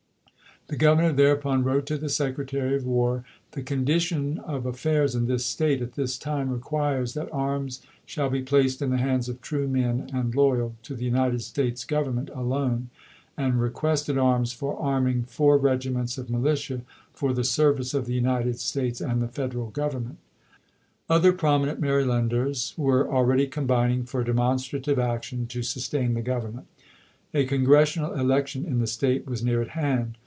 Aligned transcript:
The 0.67 0.77
Governor 0.77 1.11
thereupon 1.11 1.65
wrote 1.65 1.85
to 1.87 1.97
the 1.97 2.07
Secretary 2.07 2.77
of 2.77 2.85
War: 2.85 3.25
"The 3.51 3.61
condition 3.61 4.37
of 4.37 4.65
affairs 4.65 5.15
in 5.15 5.27
this 5.27 5.45
State 5.45 5.81
at 5.81 5.95
this 5.95 6.17
time 6.17 6.49
requires 6.49 7.13
that 7.13 7.27
arms 7.33 7.81
shall 8.05 8.29
be 8.29 8.41
placed 8.41 8.81
in 8.81 8.89
the 8.89 8.95
Hicks 8.95 9.03
to 9.03 9.09
hands 9.09 9.27
of 9.29 9.41
true 9.41 9.67
men 9.67 10.09
and 10.13 10.33
loyal 10.33 10.75
to 10.83 10.95
the 10.95 11.03
United 11.03 11.41
States 11.41 11.81
ApUT.Tsei. 11.83 11.87
Government 11.89 12.29
alone," 12.33 12.89
and 13.35 13.59
requested 13.59 14.17
arms" 14.17 14.53
for 14.53 14.77
arm 14.79 15.03
series 15.07 15.15
III., 15.17 15.21
iug 15.23 15.27
four 15.27 15.59
rcgimcuts 15.59 16.17
of 16.17 16.29
militia 16.29 16.83
for 17.11 17.33
the 17.33 17.43
service 17.43 17.93
of 17.93 18.05
the 18.05 18.13
io5.'' 18.13 18.21
United 18.23 18.57
States 18.59 19.01
and 19.01 19.21
the 19.21 19.27
Federal 19.27 19.71
Government." 19.71 20.19
Other 21.09 21.33
prominent 21.33 21.81
Marylanders 21.81 22.73
were 22.77 23.11
already 23.11 23.45
combining 23.47 24.05
for 24.05 24.23
demonstrative 24.23 24.99
action 24.99 25.47
to 25.47 25.63
sustain 25.63 26.13
the 26.13 26.21
Government. 26.21 26.67
A 27.33 27.43
Congressional 27.43 28.13
election 28.13 28.63
in 28.63 28.79
the 28.79 28.87
State 28.87 29.27
was 29.27 29.43
near 29.43 29.61
at 29.61 29.69
hand. 29.71 30.17